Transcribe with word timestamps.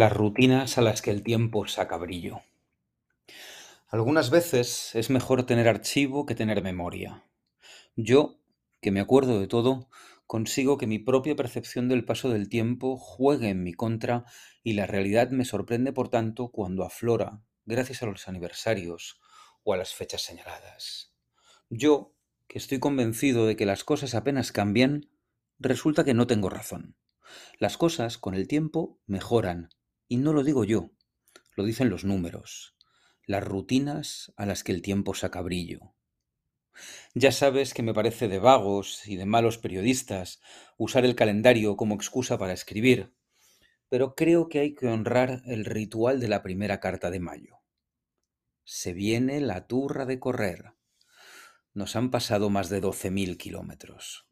Las 0.00 0.14
rutinas 0.14 0.78
a 0.78 0.80
las 0.80 1.02
que 1.02 1.10
el 1.10 1.22
tiempo 1.22 1.66
saca 1.66 1.98
brillo. 1.98 2.40
Algunas 3.86 4.30
veces 4.30 4.94
es 4.94 5.10
mejor 5.10 5.44
tener 5.44 5.68
archivo 5.68 6.24
que 6.24 6.34
tener 6.34 6.62
memoria. 6.62 7.26
Yo, 7.96 8.40
que 8.80 8.92
me 8.92 9.00
acuerdo 9.00 9.38
de 9.38 9.46
todo, 9.46 9.90
consigo 10.26 10.78
que 10.78 10.86
mi 10.86 10.98
propia 10.98 11.36
percepción 11.36 11.90
del 11.90 12.06
paso 12.06 12.30
del 12.30 12.48
tiempo 12.48 12.96
juegue 12.96 13.50
en 13.50 13.62
mi 13.62 13.74
contra 13.74 14.24
y 14.62 14.72
la 14.72 14.86
realidad 14.86 15.32
me 15.32 15.44
sorprende 15.44 15.92
por 15.92 16.08
tanto 16.08 16.48
cuando 16.48 16.82
aflora, 16.82 17.42
gracias 17.66 18.02
a 18.02 18.06
los 18.06 18.26
aniversarios 18.26 19.20
o 19.64 19.74
a 19.74 19.76
las 19.76 19.92
fechas 19.92 20.22
señaladas. 20.22 21.12
Yo, 21.68 22.14
que 22.48 22.56
estoy 22.56 22.78
convencido 22.78 23.44
de 23.46 23.54
que 23.54 23.66
las 23.66 23.84
cosas 23.84 24.14
apenas 24.14 24.50
cambian, 24.50 25.10
resulta 25.58 26.04
que 26.04 26.14
no 26.14 26.26
tengo 26.26 26.48
razón. 26.48 26.96
Las 27.58 27.76
cosas, 27.76 28.16
con 28.16 28.34
el 28.34 28.48
tiempo, 28.48 28.98
mejoran, 29.06 29.68
y 30.10 30.16
no 30.16 30.32
lo 30.32 30.42
digo 30.42 30.64
yo, 30.64 30.90
lo 31.54 31.62
dicen 31.62 31.88
los 31.88 32.04
números, 32.04 32.74
las 33.26 33.44
rutinas 33.44 34.32
a 34.36 34.44
las 34.44 34.64
que 34.64 34.72
el 34.72 34.82
tiempo 34.82 35.14
saca 35.14 35.40
brillo. 35.40 35.94
Ya 37.14 37.30
sabes 37.30 37.74
que 37.74 37.84
me 37.84 37.94
parece 37.94 38.26
de 38.26 38.40
vagos 38.40 39.06
y 39.06 39.14
de 39.14 39.24
malos 39.24 39.58
periodistas 39.58 40.40
usar 40.76 41.04
el 41.04 41.14
calendario 41.14 41.76
como 41.76 41.94
excusa 41.94 42.38
para 42.38 42.52
escribir, 42.52 43.14
pero 43.88 44.16
creo 44.16 44.48
que 44.48 44.58
hay 44.58 44.74
que 44.74 44.88
honrar 44.88 45.42
el 45.46 45.64
ritual 45.64 46.18
de 46.18 46.26
la 46.26 46.42
primera 46.42 46.80
carta 46.80 47.12
de 47.12 47.20
mayo. 47.20 47.60
Se 48.64 48.92
viene 48.92 49.40
la 49.40 49.68
turra 49.68 50.06
de 50.06 50.18
correr. 50.18 50.72
Nos 51.72 51.94
han 51.94 52.10
pasado 52.10 52.50
más 52.50 52.68
de 52.68 52.82
12.000 52.82 53.36
kilómetros. 53.36 54.29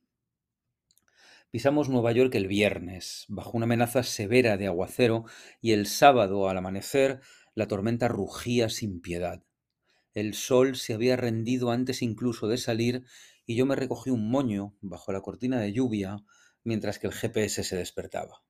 Pisamos 1.51 1.88
Nueva 1.88 2.12
York 2.12 2.34
el 2.34 2.47
viernes, 2.47 3.25
bajo 3.29 3.57
una 3.57 3.65
amenaza 3.65 4.02
severa 4.02 4.59
de 4.59 4.66
aguacero, 4.66 5.25
y 5.62 5.73
el 5.73 5.87
sábado, 5.87 6.47
al 6.51 6.59
amanecer, 6.59 7.21
la 7.55 7.66
tormenta 7.66 8.07
rugía 8.07 8.68
sin 8.68 9.01
piedad. 9.01 9.43
El 10.13 10.35
sol 10.35 10.77
se 10.77 10.93
había 10.93 11.16
rendido 11.16 11.71
antes 11.71 12.02
incluso 12.02 12.49
de 12.49 12.59
salir, 12.59 13.07
y 13.46 13.57
yo 13.57 13.65
me 13.65 13.77
recogí 13.77 14.10
un 14.10 14.30
moño 14.30 14.77
bajo 14.82 15.10
la 15.10 15.23
cortina 15.23 15.59
de 15.59 15.73
lluvia 15.73 16.18
mientras 16.65 16.99
que 16.99 17.07
el 17.07 17.15
GPS 17.15 17.65
se 17.65 17.77
despertaba. 17.77 18.43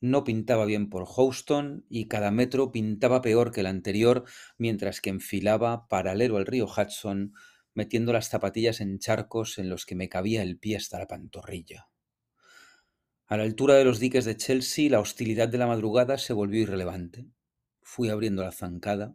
No 0.00 0.24
pintaba 0.24 0.64
bien 0.64 0.90
por 0.90 1.06
Houston 1.06 1.86
y 1.88 2.08
cada 2.08 2.32
metro 2.32 2.72
pintaba 2.72 3.22
peor 3.22 3.52
que 3.52 3.60
el 3.60 3.66
anterior 3.66 4.24
mientras 4.58 5.00
que 5.00 5.10
enfilaba 5.10 5.86
paralelo 5.86 6.36
al 6.38 6.46
río 6.46 6.66
Hudson 6.66 7.34
metiendo 7.74 8.12
las 8.12 8.28
zapatillas 8.28 8.80
en 8.80 8.98
charcos 8.98 9.58
en 9.58 9.68
los 9.68 9.86
que 9.86 9.94
me 9.94 10.08
cabía 10.08 10.42
el 10.42 10.58
pie 10.58 10.76
hasta 10.76 10.98
la 10.98 11.06
pantorrilla. 11.06 11.88
A 13.26 13.36
la 13.36 13.44
altura 13.44 13.74
de 13.74 13.84
los 13.84 14.00
diques 14.00 14.24
de 14.24 14.36
Chelsea, 14.36 14.90
la 14.90 14.98
hostilidad 14.98 15.48
de 15.48 15.58
la 15.58 15.68
madrugada 15.68 16.18
se 16.18 16.32
volvió 16.32 16.62
irrelevante. 16.62 17.30
Fui 17.80 18.08
abriendo 18.08 18.42
la 18.42 18.50
zancada, 18.50 19.14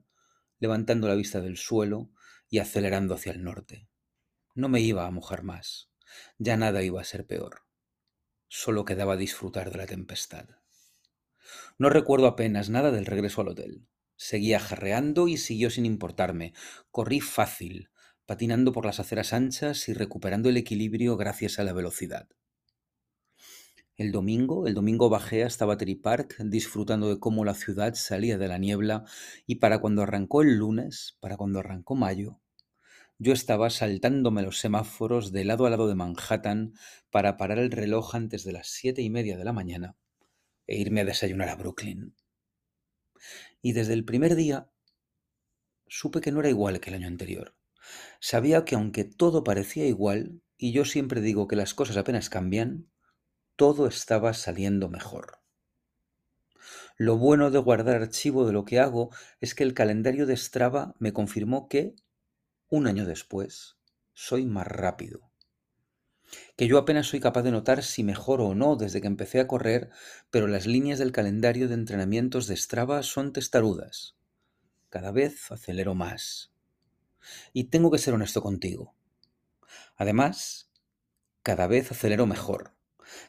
levantando 0.60 1.08
la 1.08 1.16
vista 1.16 1.42
del 1.42 1.58
suelo 1.58 2.12
y 2.50 2.60
acelerando 2.60 3.16
hacia 3.16 3.34
el 3.34 3.44
norte. 3.44 3.90
No 4.54 4.70
me 4.70 4.80
iba 4.80 5.06
a 5.06 5.12
mojar 5.12 5.44
más. 5.44 5.92
Ya 6.38 6.56
nada 6.56 6.82
iba 6.82 7.02
a 7.02 7.04
ser 7.04 7.28
peor. 7.28 7.64
Solo 8.48 8.86
quedaba 8.86 9.18
disfrutar 9.18 9.70
de 9.72 9.80
la 9.80 9.86
tempestad. 9.86 10.48
No 11.78 11.90
recuerdo 11.90 12.28
apenas 12.28 12.70
nada 12.70 12.92
del 12.92 13.06
regreso 13.06 13.42
al 13.42 13.50
hotel. 13.50 13.86
Seguía 14.16 14.62
jarreando 14.62 15.28
y 15.28 15.36
siguió 15.36 15.70
sin 15.70 15.86
importarme. 15.86 16.54
Corrí 16.90 17.20
fácil, 17.20 17.90
patinando 18.26 18.72
por 18.72 18.86
las 18.86 19.00
aceras 19.00 19.34
anchas 19.34 19.88
y 19.90 19.94
recuperando 19.94 20.50
el 20.50 20.58
equilibrio 20.58 21.18
gracias 21.18 21.60
a 21.60 21.64
la 21.64 21.74
velocidad. 21.74 22.28
El 23.98 24.12
domingo, 24.12 24.68
el 24.68 24.74
domingo 24.74 25.10
bajé 25.10 25.44
hasta 25.44 25.66
Battery 25.66 25.96
Park 25.96 26.36
disfrutando 26.40 27.08
de 27.08 27.20
cómo 27.20 27.46
la 27.46 27.54
ciudad 27.54 27.94
salía 27.96 28.38
de 28.38 28.48
la 28.50 28.58
niebla 28.58 29.06
y 29.46 29.56
para 29.56 29.80
cuando 29.80 30.04
arrancó 30.04 30.42
el 30.42 30.58
lunes, 30.58 31.18
para 31.22 31.38
cuando 31.38 31.60
arrancó 31.60 31.96
mayo, 31.96 32.42
yo 33.18 33.32
estaba 33.32 33.70
saltándome 33.70 34.42
los 34.42 34.60
semáforos 34.60 35.32
de 35.32 35.46
lado 35.46 35.66
a 35.66 35.70
lado 35.70 35.88
de 35.88 35.96
Manhattan 35.96 36.74
para 37.10 37.38
parar 37.38 37.60
el 37.60 37.72
reloj 37.72 38.16
antes 38.16 38.44
de 38.44 38.52
las 38.52 38.68
siete 38.68 39.02
y 39.02 39.10
media 39.10 39.38
de 39.38 39.46
la 39.46 39.54
mañana 39.54 39.96
e 40.68 40.78
irme 40.78 41.02
a 41.02 41.06
desayunar 41.06 41.48
a 41.48 41.56
Brooklyn. 41.56 42.14
Y 43.62 43.72
desde 43.72 43.94
el 43.94 44.04
primer 44.04 44.36
día 44.36 44.70
supe 45.88 46.20
que 46.20 46.32
no 46.32 46.42
era 46.42 46.50
igual 46.50 46.82
que 46.82 46.90
el 46.90 46.98
año 46.98 47.08
anterior. 47.08 47.56
Sabía 48.20 48.66
que 48.66 48.76
aunque 48.76 49.04
todo 49.04 49.44
parecía 49.44 49.86
igual, 49.86 50.42
y 50.58 50.72
yo 50.72 50.86
siempre 50.86 51.22
digo 51.22 51.48
que 51.48 51.56
las 51.56 51.74
cosas 51.74 51.98
apenas 51.98 52.30
cambian, 52.30 52.90
todo 53.56 53.88
estaba 53.88 54.34
saliendo 54.34 54.90
mejor. 54.90 55.40
Lo 56.98 57.18
bueno 57.18 57.52
de 57.52 57.60
guardar 57.60 58.02
archivo 58.02 58.46
de 58.46 58.54
lo 58.54 58.66
que 58.66 58.80
hago 58.80 59.10
es 59.42 59.54
que 59.54 59.64
el 59.64 59.74
calendario 59.74 60.26
de 60.26 60.38
Strava 60.38 60.96
me 61.00 61.14
confirmó 61.14 61.68
que, 61.68 61.96
un 62.70 62.88
año 62.88 63.06
después, 63.06 63.78
soy 64.14 64.46
más 64.46 64.66
rápido. 64.68 65.30
Que 66.58 66.68
yo 66.68 66.78
apenas 66.78 67.08
soy 67.08 67.20
capaz 67.20 67.44
de 67.44 67.52
notar 67.52 67.84
si 67.84 68.04
mejoro 68.04 68.48
o 68.48 68.56
no 68.56 68.76
desde 68.76 69.02
que 69.02 69.08
empecé 69.08 69.40
a 69.40 69.48
correr, 69.48 69.90
pero 70.32 70.48
las 70.48 70.66
líneas 70.66 71.00
del 71.00 71.12
calendario 71.12 71.68
de 71.68 71.76
entrenamientos 71.76 72.48
de 72.48 72.58
Strava 72.58 73.04
son 73.04 73.34
testarudas. 73.34 74.16
Cada 74.90 75.12
vez 75.12 75.52
acelero 75.52 75.96
más. 75.96 76.55
Y 77.54 77.66
tengo 77.66 77.92
que 77.92 77.98
ser 77.98 78.14
honesto 78.14 78.42
contigo. 78.42 78.96
Además, 79.96 80.72
cada 81.44 81.68
vez 81.68 81.92
acelero 81.92 82.26
mejor. 82.26 82.76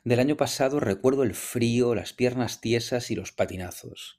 Del 0.05 0.21
año 0.21 0.37
pasado 0.37 0.81
recuerdo 0.81 1.23
el 1.23 1.35
frío, 1.35 1.95
las 1.95 2.13
piernas 2.13 2.61
tiesas 2.61 3.11
y 3.11 3.15
los 3.15 3.33
patinazos. 3.33 4.19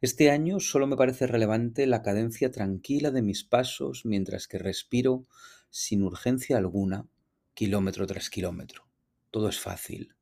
Este 0.00 0.30
año 0.30 0.60
solo 0.60 0.86
me 0.86 0.96
parece 0.96 1.26
relevante 1.26 1.86
la 1.86 2.02
cadencia 2.02 2.50
tranquila 2.50 3.10
de 3.10 3.22
mis 3.22 3.44
pasos 3.44 4.04
mientras 4.04 4.48
que 4.48 4.58
respiro 4.58 5.26
sin 5.70 6.02
urgencia 6.02 6.56
alguna, 6.56 7.08
kilómetro 7.54 8.06
tras 8.06 8.30
kilómetro. 8.30 8.88
Todo 9.30 9.48
es 9.48 9.58
fácil. 9.58 10.14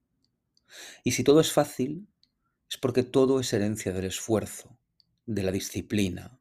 Y 1.05 1.13
si 1.13 1.23
todo 1.23 1.41
es 1.41 1.53
fácil, 1.53 2.09
es 2.69 2.79
porque 2.79 3.03
todo 3.03 3.41
es 3.41 3.53
herencia 3.53 3.93
del 3.93 4.07
esfuerzo, 4.07 4.79
de 5.27 5.43
la 5.43 5.53
disciplina, 5.53 6.39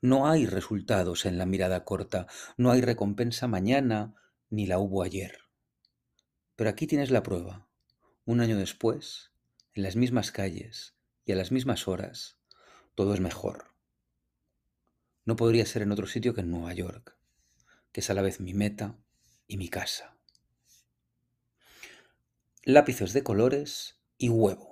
no 0.00 0.28
hay 0.28 0.46
resultados 0.46 1.26
en 1.26 1.38
la 1.38 1.46
mirada 1.46 1.84
corta, 1.84 2.26
no 2.56 2.70
hay 2.70 2.80
recompensa 2.80 3.48
mañana, 3.48 4.14
ni 4.50 4.66
la 4.66 4.78
hubo 4.78 5.02
ayer. 5.02 5.38
Pero 6.56 6.70
aquí 6.70 6.86
tienes 6.86 7.10
la 7.10 7.22
prueba. 7.22 7.68
Un 8.24 8.40
año 8.40 8.56
después, 8.56 9.32
en 9.74 9.82
las 9.82 9.96
mismas 9.96 10.30
calles 10.30 10.94
y 11.24 11.32
a 11.32 11.36
las 11.36 11.52
mismas 11.52 11.88
horas, 11.88 12.38
todo 12.94 13.14
es 13.14 13.20
mejor. 13.20 13.74
No 15.24 15.36
podría 15.36 15.66
ser 15.66 15.82
en 15.82 15.92
otro 15.92 16.06
sitio 16.06 16.34
que 16.34 16.40
en 16.40 16.50
Nueva 16.50 16.74
York, 16.74 17.16
que 17.92 18.00
es 18.00 18.10
a 18.10 18.14
la 18.14 18.22
vez 18.22 18.40
mi 18.40 18.54
meta 18.54 18.98
y 19.46 19.56
mi 19.56 19.68
casa. 19.68 20.16
Lápices 22.64 23.12
de 23.12 23.22
colores 23.22 24.00
y 24.18 24.28
huevo. 24.28 24.71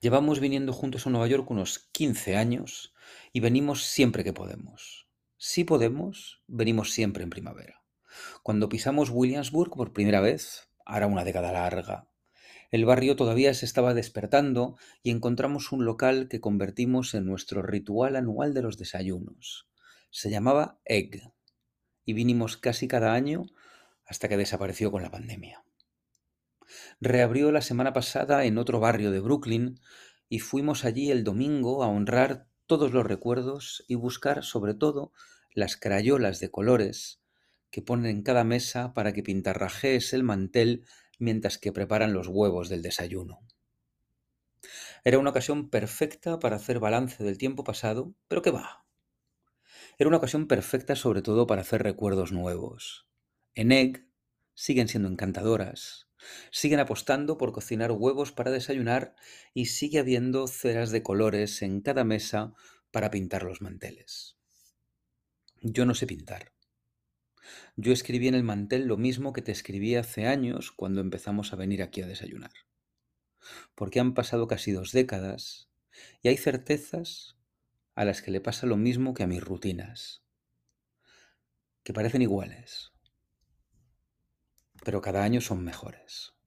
Llevamos 0.00 0.40
viniendo 0.40 0.72
juntos 0.72 1.06
a 1.06 1.10
Nueva 1.10 1.26
York 1.26 1.50
unos 1.50 1.78
15 1.92 2.36
años 2.36 2.94
y 3.32 3.40
venimos 3.40 3.84
siempre 3.84 4.24
que 4.24 4.32
podemos. 4.32 5.08
Si 5.36 5.64
podemos, 5.64 6.42
venimos 6.46 6.92
siempre 6.92 7.24
en 7.24 7.30
primavera. 7.30 7.82
Cuando 8.42 8.68
pisamos 8.68 9.10
Williamsburg 9.10 9.70
por 9.70 9.92
primera 9.92 10.20
vez, 10.20 10.70
hará 10.84 11.06
una 11.06 11.24
década 11.24 11.52
larga, 11.52 12.08
el 12.70 12.84
barrio 12.84 13.16
todavía 13.16 13.54
se 13.54 13.64
estaba 13.64 13.94
despertando 13.94 14.76
y 15.02 15.10
encontramos 15.10 15.72
un 15.72 15.86
local 15.86 16.28
que 16.28 16.40
convertimos 16.40 17.14
en 17.14 17.24
nuestro 17.24 17.62
ritual 17.62 18.14
anual 18.14 18.52
de 18.52 18.60
los 18.60 18.76
desayunos. 18.76 19.70
Se 20.10 20.28
llamaba 20.28 20.78
Egg 20.84 21.32
y 22.04 22.12
vinimos 22.12 22.58
casi 22.58 22.86
cada 22.86 23.14
año 23.14 23.46
hasta 24.04 24.28
que 24.28 24.36
desapareció 24.36 24.90
con 24.90 25.02
la 25.02 25.10
pandemia. 25.10 25.64
Reabrió 27.00 27.52
la 27.52 27.60
semana 27.60 27.92
pasada 27.92 28.44
en 28.44 28.58
otro 28.58 28.80
barrio 28.80 29.10
de 29.10 29.20
Brooklyn 29.20 29.80
y 30.28 30.40
fuimos 30.40 30.84
allí 30.84 31.10
el 31.10 31.24
domingo 31.24 31.82
a 31.82 31.88
honrar 31.88 32.46
todos 32.66 32.92
los 32.92 33.06
recuerdos 33.06 33.84
y 33.88 33.94
buscar 33.94 34.44
sobre 34.44 34.74
todo 34.74 35.12
las 35.54 35.76
crayolas 35.76 36.40
de 36.40 36.50
colores 36.50 37.20
que 37.70 37.82
ponen 37.82 38.06
en 38.06 38.22
cada 38.22 38.44
mesa 38.44 38.94
para 38.94 39.12
que 39.12 39.22
pintarrajees 39.22 40.12
el 40.12 40.22
mantel 40.22 40.84
mientras 41.18 41.58
que 41.58 41.72
preparan 41.72 42.12
los 42.12 42.28
huevos 42.28 42.68
del 42.68 42.82
desayuno. 42.82 43.40
Era 45.04 45.18
una 45.18 45.30
ocasión 45.30 45.70
perfecta 45.70 46.38
para 46.38 46.56
hacer 46.56 46.80
balance 46.80 47.22
del 47.22 47.38
tiempo 47.38 47.64
pasado, 47.64 48.14
pero 48.28 48.42
¿qué 48.42 48.50
va? 48.50 48.84
Era 49.98 50.08
una 50.08 50.18
ocasión 50.18 50.46
perfecta 50.46 50.96
sobre 50.96 51.22
todo 51.22 51.46
para 51.46 51.62
hacer 51.62 51.82
recuerdos 51.82 52.32
nuevos. 52.32 53.08
En 53.54 53.72
Egg 53.72 54.06
siguen 54.54 54.88
siendo 54.88 55.08
encantadoras, 55.08 56.07
Siguen 56.50 56.80
apostando 56.80 57.38
por 57.38 57.52
cocinar 57.52 57.92
huevos 57.92 58.32
para 58.32 58.50
desayunar 58.50 59.14
y 59.54 59.66
sigue 59.66 59.98
habiendo 59.98 60.46
ceras 60.46 60.90
de 60.90 61.02
colores 61.02 61.62
en 61.62 61.80
cada 61.80 62.04
mesa 62.04 62.54
para 62.90 63.10
pintar 63.10 63.42
los 63.42 63.60
manteles. 63.60 64.36
Yo 65.60 65.86
no 65.86 65.94
sé 65.94 66.06
pintar. 66.06 66.52
Yo 67.76 67.92
escribí 67.92 68.28
en 68.28 68.34
el 68.34 68.44
mantel 68.44 68.86
lo 68.86 68.96
mismo 68.96 69.32
que 69.32 69.42
te 69.42 69.52
escribí 69.52 69.94
hace 69.94 70.26
años 70.26 70.72
cuando 70.72 71.00
empezamos 71.00 71.52
a 71.52 71.56
venir 71.56 71.82
aquí 71.82 72.02
a 72.02 72.06
desayunar. 72.06 72.52
porque 73.74 74.00
han 74.00 74.14
pasado 74.14 74.46
casi 74.46 74.72
dos 74.72 74.92
décadas 74.92 75.70
y 76.22 76.28
hay 76.28 76.36
certezas 76.36 77.36
a 77.94 78.04
las 78.04 78.22
que 78.22 78.30
le 78.30 78.40
pasa 78.40 78.66
lo 78.66 78.76
mismo 78.76 79.14
que 79.14 79.22
a 79.22 79.26
mis 79.26 79.42
rutinas, 79.42 80.22
que 81.82 81.92
parecen 81.92 82.22
iguales, 82.22 82.92
pero 84.84 85.00
cada 85.00 85.22
año 85.24 85.40
son 85.40 85.64
mejores. 85.64 86.37